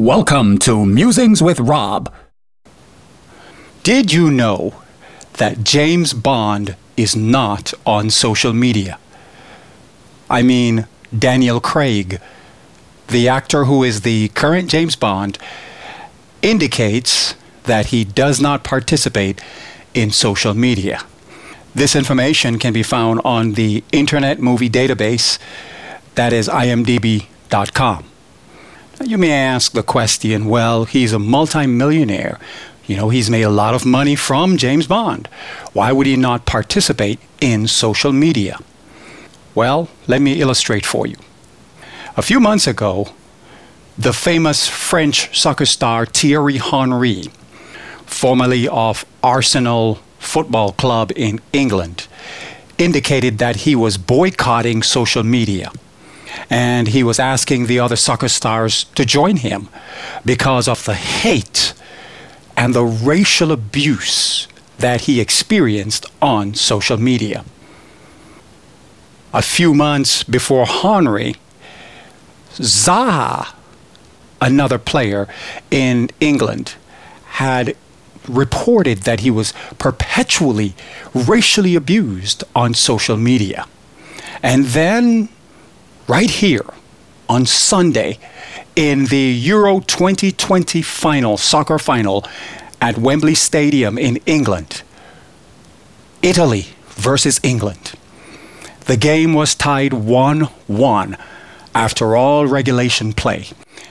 Welcome 0.00 0.56
to 0.60 0.86
Musings 0.86 1.42
with 1.42 1.60
Rob. 1.60 2.10
Did 3.82 4.14
you 4.14 4.30
know 4.30 4.82
that 5.34 5.62
James 5.62 6.14
Bond 6.14 6.74
is 6.96 7.14
not 7.14 7.74
on 7.84 8.08
social 8.08 8.54
media? 8.54 8.98
I 10.30 10.40
mean, 10.40 10.86
Daniel 11.16 11.60
Craig, 11.60 12.18
the 13.08 13.28
actor 13.28 13.66
who 13.66 13.84
is 13.84 14.00
the 14.00 14.28
current 14.28 14.70
James 14.70 14.96
Bond, 14.96 15.36
indicates 16.40 17.34
that 17.64 17.88
he 17.88 18.02
does 18.02 18.40
not 18.40 18.64
participate 18.64 19.42
in 19.92 20.10
social 20.10 20.54
media. 20.54 21.04
This 21.74 21.94
information 21.94 22.58
can 22.58 22.72
be 22.72 22.82
found 22.82 23.20
on 23.22 23.52
the 23.52 23.84
Internet 23.92 24.40
Movie 24.40 24.70
Database, 24.70 25.38
that 26.14 26.32
is 26.32 26.48
imdb.com. 26.48 28.09
You 29.02 29.16
may 29.16 29.32
ask 29.32 29.72
the 29.72 29.82
question 29.82 30.44
well, 30.44 30.84
he's 30.84 31.14
a 31.14 31.18
multimillionaire. 31.18 32.38
You 32.86 32.96
know, 32.96 33.08
he's 33.08 33.30
made 33.30 33.42
a 33.42 33.50
lot 33.50 33.74
of 33.74 33.86
money 33.86 34.14
from 34.14 34.58
James 34.58 34.86
Bond. 34.86 35.26
Why 35.72 35.90
would 35.90 36.06
he 36.06 36.16
not 36.16 36.44
participate 36.44 37.18
in 37.40 37.66
social 37.66 38.12
media? 38.12 38.58
Well, 39.54 39.88
let 40.06 40.20
me 40.20 40.40
illustrate 40.40 40.84
for 40.84 41.06
you. 41.06 41.16
A 42.16 42.22
few 42.22 42.40
months 42.40 42.66
ago, 42.66 43.08
the 43.96 44.12
famous 44.12 44.68
French 44.68 45.36
soccer 45.38 45.66
star 45.66 46.04
Thierry 46.04 46.58
Henry, 46.58 47.24
formerly 48.04 48.68
of 48.68 49.06
Arsenal 49.22 50.00
Football 50.18 50.72
Club 50.72 51.10
in 51.16 51.40
England, 51.54 52.06
indicated 52.76 53.38
that 53.38 53.64
he 53.64 53.74
was 53.74 53.96
boycotting 53.96 54.82
social 54.82 55.22
media 55.22 55.72
and 56.48 56.88
he 56.88 57.02
was 57.02 57.18
asking 57.18 57.66
the 57.66 57.78
other 57.78 57.96
soccer 57.96 58.28
stars 58.28 58.84
to 58.94 59.04
join 59.04 59.36
him 59.36 59.68
because 60.24 60.68
of 60.68 60.84
the 60.84 60.94
hate 60.94 61.72
and 62.56 62.74
the 62.74 62.84
racial 62.84 63.52
abuse 63.52 64.48
that 64.78 65.02
he 65.02 65.20
experienced 65.20 66.06
on 66.20 66.54
social 66.54 66.96
media. 66.96 67.44
A 69.32 69.42
few 69.42 69.74
months 69.74 70.24
before 70.24 70.66
Henry, 70.66 71.36
Zaha, 72.54 73.54
another 74.40 74.78
player 74.78 75.28
in 75.70 76.10
England, 76.18 76.74
had 77.24 77.76
reported 78.28 78.98
that 78.98 79.20
he 79.20 79.30
was 79.30 79.52
perpetually 79.78 80.74
racially 81.14 81.74
abused 81.74 82.44
on 82.54 82.74
social 82.74 83.16
media. 83.16 83.66
And 84.42 84.66
then 84.66 85.28
right 86.10 86.30
here 86.42 86.66
on 87.28 87.46
Sunday 87.46 88.18
in 88.74 89.04
the 89.06 89.30
Euro 89.52 89.78
2020 89.78 90.82
final, 90.82 91.36
soccer 91.36 91.78
final 91.78 92.26
at 92.80 92.98
Wembley 92.98 93.36
Stadium 93.36 93.96
in 93.96 94.16
England. 94.26 94.82
Italy 96.20 96.66
versus 96.96 97.38
England. 97.44 97.92
The 98.86 98.96
game 98.96 99.34
was 99.34 99.54
tied 99.54 99.92
1 99.92 100.40
1 100.66 101.16
after 101.76 102.16
all 102.16 102.44
regulation 102.44 103.12
play, 103.12 103.46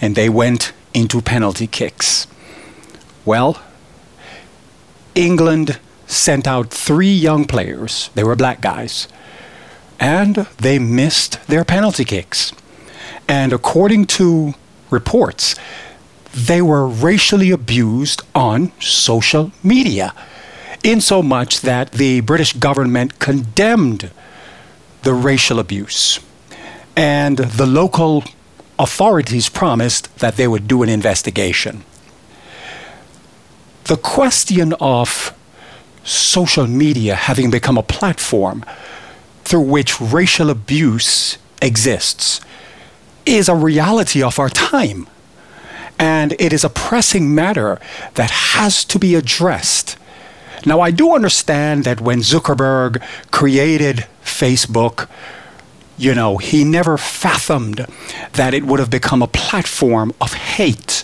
and 0.00 0.16
they 0.16 0.28
went 0.28 0.72
into 0.92 1.22
penalty 1.22 1.68
kicks. 1.68 2.26
Well, 3.24 3.62
England 5.14 5.78
sent 6.08 6.48
out 6.48 6.70
three 6.70 7.14
young 7.14 7.44
players, 7.44 8.10
they 8.16 8.24
were 8.24 8.34
black 8.34 8.60
guys, 8.60 9.06
and 10.00 10.34
they 10.58 10.78
missed 10.78 11.38
their 11.46 11.64
penalty 11.64 12.04
kicks. 12.04 12.52
And 13.28 13.52
according 13.52 14.06
to 14.06 14.54
reports, 14.88 15.54
they 16.34 16.62
were 16.62 16.88
racially 16.88 17.50
abused 17.50 18.22
on 18.34 18.72
social 18.80 19.52
media, 19.62 20.14
insomuch 20.82 21.60
that 21.60 21.92
the 21.92 22.20
British 22.20 22.54
government 22.54 23.18
condemned 23.18 24.10
the 25.02 25.12
racial 25.12 25.58
abuse. 25.58 26.18
And 26.96 27.38
the 27.38 27.66
local 27.66 28.24
authorities 28.78 29.48
promised 29.48 30.16
that 30.18 30.36
they 30.36 30.48
would 30.48 30.66
do 30.66 30.82
an 30.82 30.88
investigation. 30.88 31.84
The 33.84 33.96
question 33.96 34.72
of 34.80 35.34
social 36.02 36.66
media 36.66 37.14
having 37.14 37.50
become 37.50 37.76
a 37.76 37.82
platform 37.82 38.64
through 39.50 39.60
which 39.62 40.00
racial 40.00 40.48
abuse 40.48 41.36
exists 41.60 42.40
is 43.26 43.48
a 43.48 43.54
reality 43.54 44.22
of 44.22 44.38
our 44.38 44.48
time. 44.48 45.08
And 45.98 46.36
it 46.38 46.52
is 46.52 46.62
a 46.62 46.70
pressing 46.70 47.34
matter 47.34 47.80
that 48.14 48.30
has 48.30 48.84
to 48.84 48.98
be 48.98 49.16
addressed. 49.16 49.98
Now, 50.64 50.80
I 50.80 50.92
do 50.92 51.16
understand 51.16 51.82
that 51.82 52.00
when 52.00 52.20
Zuckerberg 52.20 53.02
created 53.32 54.06
Facebook, 54.22 55.08
you 55.98 56.14
know, 56.14 56.36
he 56.36 56.62
never 56.62 56.96
fathomed 56.96 57.86
that 58.34 58.54
it 58.54 58.64
would 58.64 58.78
have 58.78 58.90
become 58.90 59.20
a 59.20 59.26
platform 59.26 60.14
of 60.20 60.32
hate, 60.32 61.02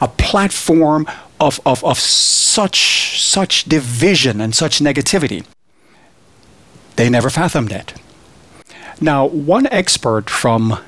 a 0.00 0.06
platform 0.06 1.04
of, 1.40 1.58
of, 1.66 1.84
of 1.84 1.98
such, 1.98 3.20
such 3.20 3.64
division 3.64 4.40
and 4.40 4.54
such 4.54 4.78
negativity. 4.78 5.44
They 6.96 7.08
never 7.08 7.30
fathomed 7.30 7.72
it. 7.72 7.94
Now, 9.00 9.26
one 9.26 9.66
expert 9.68 10.30
from 10.30 10.78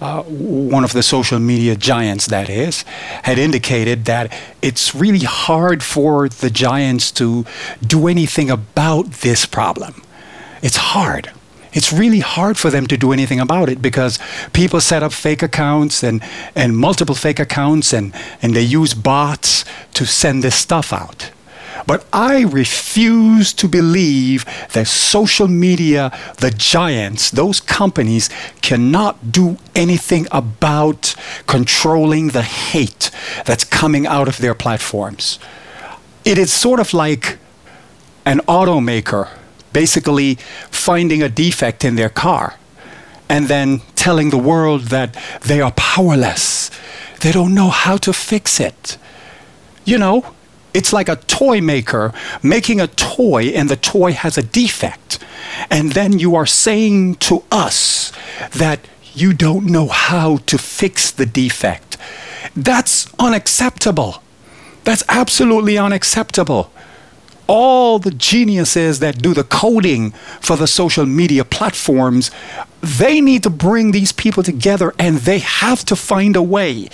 uh, 0.00 0.22
one 0.24 0.84
of 0.84 0.92
the 0.92 1.02
social 1.02 1.38
media 1.38 1.74
giants, 1.74 2.26
that 2.26 2.50
is, 2.50 2.82
had 3.22 3.38
indicated 3.38 4.04
that 4.04 4.32
it's 4.60 4.94
really 4.94 5.24
hard 5.24 5.82
for 5.82 6.28
the 6.28 6.50
giants 6.50 7.10
to 7.12 7.46
do 7.86 8.06
anything 8.06 8.50
about 8.50 9.10
this 9.22 9.46
problem. 9.46 10.02
It's 10.62 10.76
hard. 10.76 11.30
It's 11.72 11.92
really 11.92 12.20
hard 12.20 12.58
for 12.58 12.70
them 12.70 12.86
to 12.86 12.96
do 12.96 13.12
anything 13.12 13.40
about 13.40 13.68
it 13.68 13.82
because 13.82 14.18
people 14.52 14.80
set 14.80 15.02
up 15.02 15.12
fake 15.12 15.42
accounts 15.42 16.02
and, 16.02 16.22
and 16.54 16.76
multiple 16.76 17.14
fake 17.14 17.38
accounts 17.38 17.92
and, 17.92 18.14
and 18.40 18.54
they 18.54 18.62
use 18.62 18.94
bots 18.94 19.64
to 19.94 20.06
send 20.06 20.42
this 20.42 20.56
stuff 20.56 20.92
out. 20.92 21.25
But 21.86 22.04
I 22.12 22.42
refuse 22.42 23.52
to 23.54 23.68
believe 23.68 24.44
that 24.72 24.88
social 24.88 25.46
media, 25.46 26.10
the 26.38 26.50
giants, 26.50 27.30
those 27.30 27.60
companies 27.60 28.28
cannot 28.60 29.30
do 29.30 29.56
anything 29.74 30.26
about 30.32 31.14
controlling 31.46 32.28
the 32.28 32.42
hate 32.42 33.10
that's 33.44 33.64
coming 33.64 34.06
out 34.06 34.26
of 34.26 34.38
their 34.38 34.54
platforms. 34.54 35.38
It 36.24 36.38
is 36.38 36.52
sort 36.52 36.80
of 36.80 36.92
like 36.92 37.38
an 38.24 38.40
automaker 38.48 39.28
basically 39.72 40.34
finding 40.70 41.22
a 41.22 41.28
defect 41.28 41.84
in 41.84 41.96
their 41.96 42.08
car 42.08 42.58
and 43.28 43.46
then 43.46 43.80
telling 43.94 44.30
the 44.30 44.38
world 44.38 44.82
that 44.84 45.16
they 45.42 45.60
are 45.60 45.72
powerless. 45.72 46.70
They 47.20 47.30
don't 47.30 47.54
know 47.54 47.68
how 47.68 47.96
to 47.98 48.12
fix 48.12 48.58
it. 48.58 48.98
You 49.84 49.98
know, 49.98 50.35
it's 50.76 50.92
like 50.92 51.08
a 51.08 51.16
toy 51.16 51.62
maker 51.62 52.12
making 52.42 52.82
a 52.82 52.86
toy 52.86 53.44
and 53.46 53.70
the 53.70 53.76
toy 53.76 54.12
has 54.12 54.36
a 54.36 54.42
defect. 54.42 55.18
And 55.70 55.92
then 55.92 56.18
you 56.18 56.36
are 56.36 56.44
saying 56.44 57.14
to 57.28 57.44
us 57.50 58.12
that 58.52 58.80
you 59.14 59.32
don't 59.32 59.64
know 59.64 59.88
how 59.88 60.36
to 60.48 60.58
fix 60.58 61.10
the 61.10 61.24
defect. 61.24 61.96
That's 62.54 63.10
unacceptable. 63.18 64.22
That's 64.84 65.02
absolutely 65.08 65.78
unacceptable. 65.78 66.70
All 67.46 67.98
the 67.98 68.10
geniuses 68.10 68.98
that 68.98 69.22
do 69.22 69.32
the 69.32 69.44
coding 69.44 70.10
for 70.42 70.56
the 70.56 70.66
social 70.66 71.06
media 71.06 71.44
platforms, 71.44 72.30
they 72.82 73.22
need 73.22 73.44
to 73.44 73.50
bring 73.50 73.92
these 73.92 74.12
people 74.12 74.42
together 74.42 74.92
and 74.98 75.18
they 75.18 75.38
have 75.38 75.86
to 75.86 75.96
find 75.96 76.36
a 76.36 76.42
way 76.42 76.88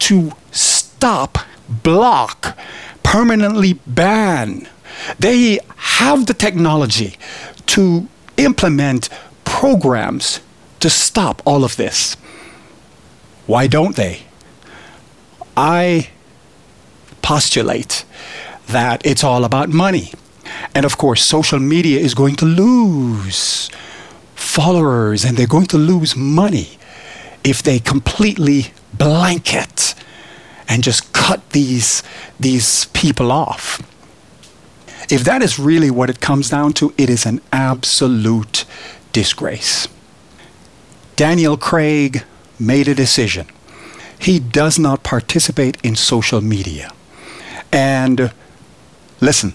to 0.00 0.32
stop, 0.50 1.38
block, 1.68 2.53
permanently 3.14 3.74
ban. 3.86 4.68
They 5.20 5.60
have 5.76 6.26
the 6.26 6.34
technology 6.34 7.16
to 7.66 8.08
implement 8.36 9.08
programs 9.44 10.40
to 10.80 10.90
stop 10.90 11.40
all 11.44 11.62
of 11.62 11.76
this. 11.76 12.16
Why 13.46 13.68
don't 13.68 13.94
they? 13.94 14.22
I 15.56 16.08
postulate 17.22 18.04
that 18.66 19.06
it's 19.06 19.22
all 19.22 19.44
about 19.44 19.68
money. 19.68 20.10
And 20.74 20.84
of 20.84 20.98
course, 20.98 21.22
social 21.22 21.60
media 21.60 22.00
is 22.00 22.14
going 22.14 22.34
to 22.42 22.44
lose 22.44 23.70
followers 24.34 25.24
and 25.24 25.36
they're 25.36 25.54
going 25.56 25.68
to 25.68 25.78
lose 25.78 26.16
money 26.16 26.78
if 27.44 27.62
they 27.62 27.78
completely 27.78 28.72
blanket 28.92 29.94
and 30.68 30.82
just 30.82 31.12
cut 31.12 31.50
these, 31.50 32.02
these 32.40 32.86
people 32.86 33.30
off. 33.32 33.80
If 35.10 35.24
that 35.24 35.42
is 35.42 35.58
really 35.58 35.90
what 35.90 36.10
it 36.10 36.20
comes 36.20 36.48
down 36.50 36.72
to, 36.74 36.94
it 36.96 37.10
is 37.10 37.26
an 37.26 37.40
absolute 37.52 38.64
disgrace. 39.12 39.86
Daniel 41.16 41.56
Craig 41.56 42.24
made 42.58 42.88
a 42.88 42.94
decision. 42.94 43.46
he 44.18 44.38
does 44.38 44.78
not 44.78 45.02
participate 45.02 45.76
in 45.82 45.94
social 45.94 46.40
media. 46.40 46.90
And 47.70 48.32
listen, 49.20 49.54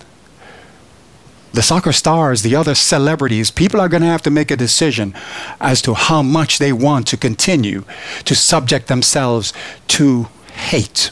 the 1.53 1.63
soccer 1.63 1.91
stars, 1.91 2.43
the 2.43 2.55
other 2.55 2.75
celebrities, 2.75 3.49
people 3.49 3.81
are 3.81 3.89
going 3.89 4.03
to 4.03 4.07
have 4.07 4.21
to 4.21 4.29
make 4.29 4.51
a 4.51 4.55
decision 4.55 5.15
as 5.59 5.81
to 5.81 5.95
how 5.95 6.21
much 6.21 6.59
they 6.59 6.71
want 6.71 7.07
to 7.07 7.17
continue 7.17 7.83
to 8.25 8.35
subject 8.35 8.87
themselves 8.87 9.53
to 9.87 10.27
hate. 10.49 11.11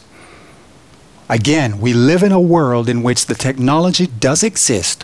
Again, 1.29 1.79
we 1.79 1.93
live 1.93 2.23
in 2.23 2.31
a 2.31 2.39
world 2.39 2.87
in 2.87 3.03
which 3.03 3.25
the 3.25 3.35
technology 3.35 4.07
does 4.07 4.43
exist, 4.43 5.03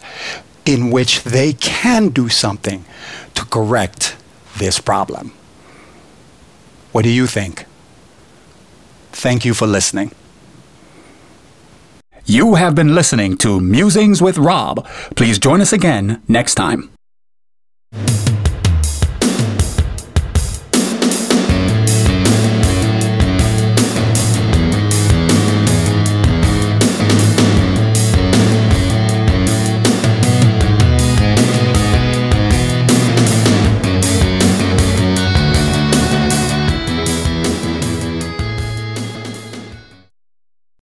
in 0.66 0.90
which 0.90 1.24
they 1.24 1.54
can 1.54 2.10
do 2.10 2.30
something 2.30 2.86
to 3.34 3.46
correct 3.46 4.16
this 4.58 4.80
problem. 4.80 5.34
What 6.94 7.04
do 7.04 7.10
you 7.10 7.28
think? 7.28 7.66
Thank 9.12 9.44
you 9.44 9.54
for 9.54 9.68
listening. 9.68 10.12
You 12.26 12.56
have 12.56 12.74
been 12.74 12.96
listening 12.96 13.36
to 13.38 13.60
Musings 13.60 14.22
with 14.22 14.38
Rob. 14.38 14.88
Please 15.16 15.40
join 15.40 15.60
us 15.60 15.74
again 15.74 16.22
next 16.30 16.56
time. 16.56 16.93